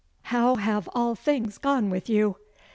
[0.23, 2.37] How have all things gone with you?